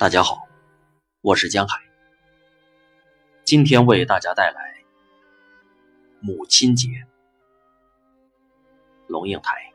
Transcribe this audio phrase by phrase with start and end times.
[0.00, 0.48] 大家好，
[1.20, 1.78] 我是江海，
[3.44, 4.82] 今天为大家带来
[6.20, 6.88] 母亲节。
[9.08, 9.70] 龙应台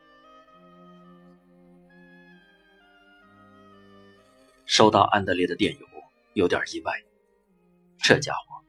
[4.64, 5.86] 收到安德烈的电邮，
[6.32, 6.92] 有点意外。
[7.98, 8.64] 这家伙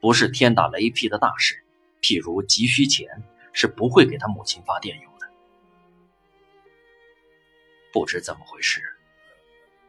[0.00, 1.60] 不是天打雷劈的大事，
[2.00, 3.20] 譬如急需钱，
[3.52, 5.28] 是不会给他母亲发电邮的。
[7.92, 8.80] 不知怎么回事。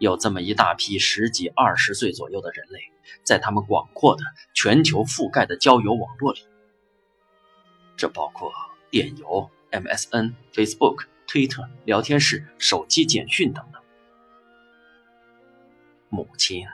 [0.01, 2.91] 有这么一大批十几、二十岁左右的人类，
[3.23, 6.43] 在他们广阔的全球覆盖的交友网络里，
[7.95, 8.51] 这包括
[8.89, 13.79] 电邮、MSN、Facebook、Twitter、聊天室、手机简讯等等。
[16.09, 16.65] 母亲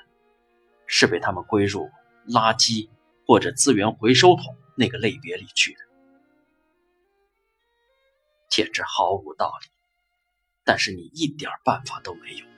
[0.85, 1.91] 是被他们归入
[2.29, 2.87] 垃圾
[3.25, 5.81] 或者资源回收桶那个类别里去的，
[8.47, 9.69] 简直毫无道理。
[10.63, 12.56] 但是你一点办法都没有。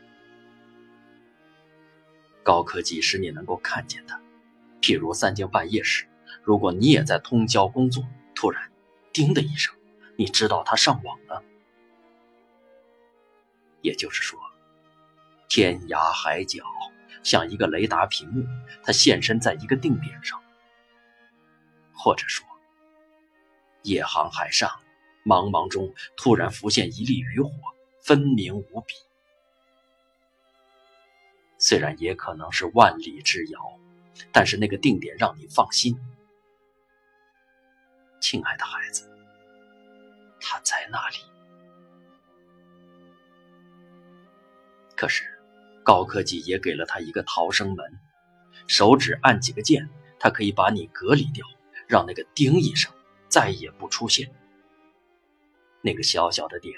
[2.43, 4.19] 高科技使你能够看见它，
[4.81, 6.07] 譬如三更半夜时，
[6.43, 8.71] 如果你也在通宵工作，突然
[9.13, 9.75] “叮”的一声，
[10.15, 11.43] 你知道他上网了。
[13.81, 14.39] 也就是说，
[15.47, 16.63] 天涯海角
[17.23, 18.45] 像一个雷达屏幕，
[18.83, 20.37] 它现身在一个定点上；
[21.93, 22.45] 或者说，
[23.83, 24.69] 夜航海上，
[25.25, 27.51] 茫茫中突然浮现一粒渔火，
[28.01, 28.95] 分明无比。
[31.59, 33.59] 虽然也可能是万里之遥，
[34.31, 35.95] 但是那个定点让你放心，
[38.21, 39.07] 亲爱的孩子，
[40.39, 41.17] 他在那里。
[44.95, 45.23] 可是，
[45.83, 47.99] 高科技也给了他一个逃生门，
[48.67, 51.45] 手指按几个键，他可以把你隔离掉，
[51.87, 52.91] 让那个“叮”一声
[53.29, 54.29] 再也不出现。
[55.81, 56.75] 那个小小的点，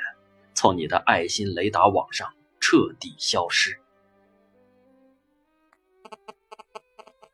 [0.54, 3.81] 从你的爱心雷达网上彻底消失。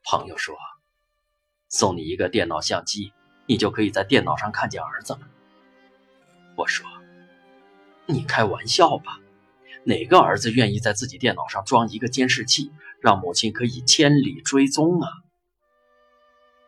[0.09, 0.55] 朋友说
[1.67, 3.11] ：“送你一个电脑相机，
[3.45, 5.19] 你就可以在电脑上看见儿子了。”
[6.55, 6.87] 我说
[8.07, 9.19] ：“你开玩笑吧？
[9.83, 15.09] 哪个儿子愿意在自己电脑上装一个监视器，让母亲可以千里追踪啊？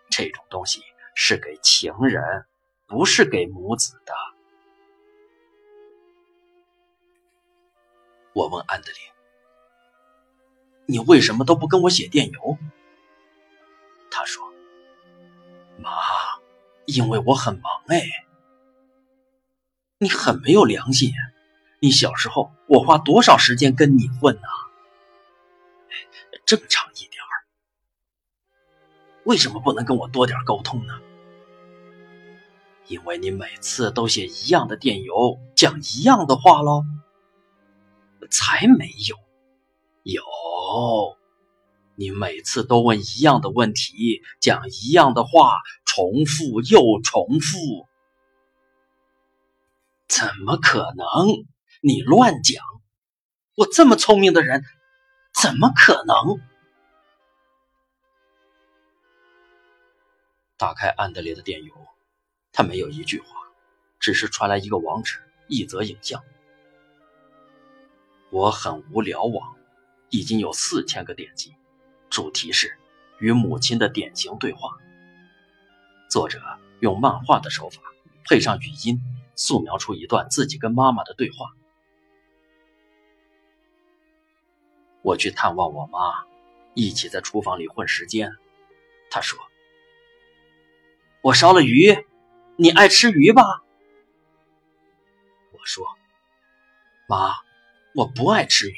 [0.10, 0.82] 这种东西
[1.16, 2.46] 是给情人，
[2.88, 4.14] 不是给母子的。”
[8.34, 8.98] 我问安德烈
[10.88, 12.58] ：“你为什么都不跟我写电邮？”
[16.90, 18.02] 因为我很忙哎。
[20.00, 21.12] 你很没有良心。
[21.82, 24.42] 你小时候我花多少时间跟你混呢？
[26.46, 27.32] 正常一点儿。
[29.24, 31.00] 为什么不能跟我多点沟通呢？
[32.88, 36.84] 因为你每次都写一样的电邮，讲一样的话喽。
[38.32, 39.16] 才没有，
[40.04, 40.24] 有。”
[41.96, 45.58] 你每次都问一样的问题，讲一样的话，
[46.00, 47.86] 重复又重复，
[50.08, 51.46] 怎么可能？
[51.82, 52.64] 你乱讲！
[53.56, 54.64] 我这么聪明的人，
[55.34, 56.40] 怎么可能？
[60.56, 61.74] 打开安德烈的电邮，
[62.54, 63.28] 他没有一句话，
[64.00, 66.24] 只是传来一个网址，一则影像。
[68.30, 69.54] 我很无聊，网
[70.12, 71.54] 已经有四千个点击。
[72.10, 72.78] 主题是
[73.20, 74.78] 与母亲的典型对话。
[76.10, 76.42] 作者
[76.80, 77.82] 用漫画的手法
[78.26, 79.00] 配上语音，
[79.36, 81.54] 素描出一段自己跟妈妈的对话。
[85.04, 86.26] 我去探望我妈，
[86.74, 88.32] 一起在厨房里混时间。
[89.12, 89.40] 她说
[91.22, 91.96] ：“我烧了鱼，
[92.56, 93.44] 你爱吃鱼吧？”
[95.54, 95.86] 我说
[97.08, 97.36] ：“妈，
[97.94, 98.76] 我不爱吃鱼。”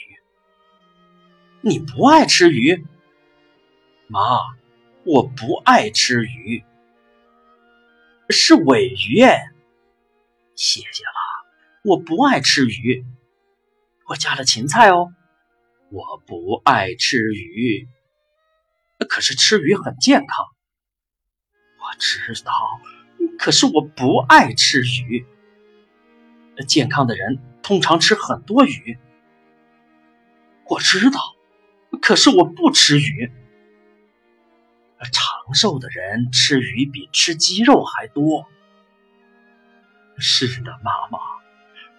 [1.63, 2.85] 你不爱吃鱼？
[4.07, 4.19] 妈，
[5.05, 6.63] 我不爱吃鱼，
[8.31, 9.51] 是尾鱼哎。
[10.55, 11.45] 谢谢了，
[11.83, 13.05] 我不爱吃鱼，
[14.07, 15.13] 我加了芹菜哦。
[15.89, 17.87] 我不爱吃鱼，
[19.09, 20.45] 可是吃鱼很健康。
[21.79, 22.53] 我知道，
[23.37, 25.25] 可是我不爱吃鱼。
[26.67, 28.97] 健康的人通常吃很多鱼。
[30.67, 31.19] 我知道，
[32.01, 33.31] 可是我不吃鱼。
[35.51, 38.47] 长寿的人吃鱼比吃鸡肉还多。
[40.17, 41.19] 是的，妈妈。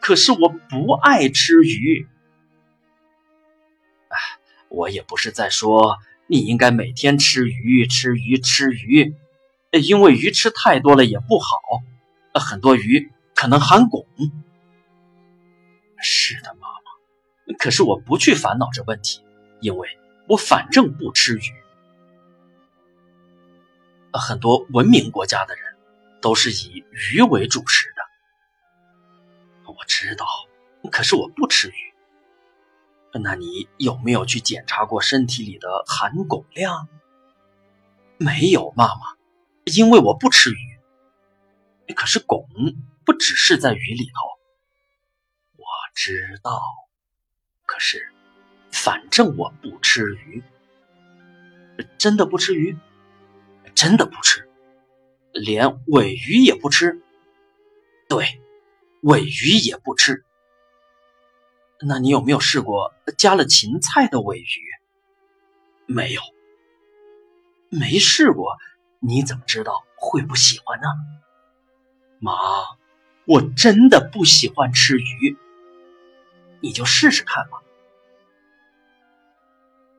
[0.00, 2.08] 可是我不爱吃鱼。
[4.08, 4.16] 哎，
[4.70, 9.14] 我也不是在说你应该每天吃鱼、吃鱼、吃鱼，
[9.72, 11.58] 因为鱼吃太多了也不好。
[12.32, 14.06] 很多鱼可能含汞。
[16.00, 17.54] 是的，妈妈。
[17.58, 19.22] 可是我不去烦恼这问题，
[19.60, 19.88] 因为
[20.26, 21.62] 我反正不吃鱼。
[24.19, 25.76] 很多文明国家的人
[26.20, 28.03] 都是以鱼为主食的。
[29.73, 30.26] 我知道，
[30.91, 31.75] 可是我不吃鱼。
[33.23, 36.88] 那你有没有去检查过身体里的含汞量？
[38.19, 39.17] 没有，妈妈，
[39.64, 40.79] 因为我不吃鱼。
[41.94, 42.47] 可是汞
[43.05, 44.20] 不只是在鱼里头。
[45.56, 45.64] 我
[45.94, 46.61] 知道，
[47.67, 48.12] 可是，
[48.70, 50.43] 反正我不吃鱼。
[51.99, 52.76] 真的不吃鱼？
[53.82, 54.49] 真的不吃，
[55.32, 57.02] 连尾鱼也不吃。
[58.08, 58.40] 对，
[59.00, 60.25] 尾鱼也不吃。
[61.81, 64.61] 那你有没有试过加了芹菜的尾鱼？
[65.87, 66.23] 没有，
[67.70, 68.56] 没试过。
[69.00, 70.87] 你怎么知道会不喜欢呢？
[72.20, 72.32] 妈，
[73.26, 75.37] 我真的不喜欢吃鱼。
[76.61, 77.61] 你就试试看吧。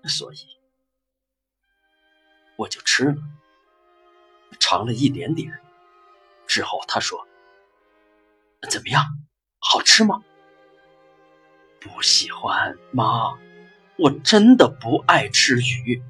[0.08, 0.38] 所以，
[2.56, 3.22] 我就吃了。
[4.74, 5.62] 尝了一点点，
[6.48, 7.28] 之后他说
[8.72, 9.06] ：“怎么样，
[9.60, 10.24] 好吃吗？”
[11.80, 13.38] 不喜欢，妈，
[14.00, 16.02] 我真的不爱吃鱼。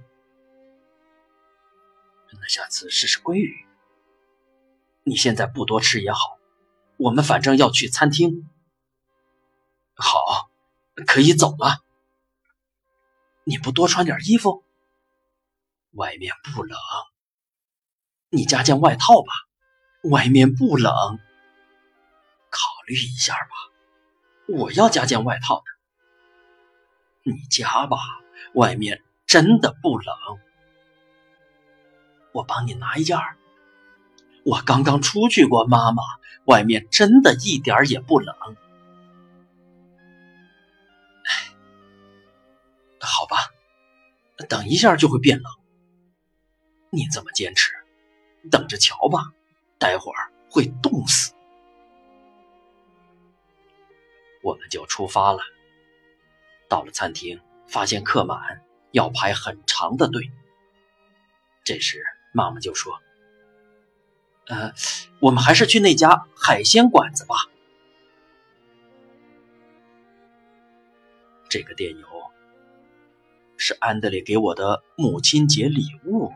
[2.32, 3.66] 那下次试试鲑鱼。
[5.04, 6.38] 你现在不多吃也好，
[6.96, 8.50] 我们反正要去餐厅。
[9.94, 10.50] 好，
[11.06, 11.84] 可以走了。
[13.44, 14.64] 你不多穿点衣服？
[15.92, 16.80] 外面不冷。
[18.36, 19.32] 你加件外套吧，
[20.10, 20.92] 外面不冷。
[22.50, 23.50] 考虑一下吧，
[24.48, 27.32] 我要加件外套的。
[27.32, 27.98] 你加吧，
[28.56, 30.16] 外面真的不冷。
[32.32, 33.20] 我帮你拿一件。
[34.44, 36.02] 我刚刚出去过，妈妈，
[36.46, 38.36] 外面真的一点儿也不冷。
[41.24, 41.54] 哎，
[43.00, 43.38] 好吧，
[44.50, 45.54] 等一下就会变冷。
[46.90, 47.72] 你怎么坚持？
[48.52, 49.34] 等着瞧吧，
[49.80, 51.34] 待会儿会冻死。
[54.42, 55.40] 我们就出发了。
[56.68, 58.62] 到了餐厅，发现客满，
[58.92, 60.32] 要排很长的队。
[61.64, 62.04] 这时
[62.34, 63.00] 妈妈就说
[64.48, 64.74] ：“呃，
[65.20, 67.36] 我们还是去那家海鲜馆子吧。
[71.48, 72.08] 这个电邮
[73.56, 76.36] 是安德烈给我的母亲节礼物吧。”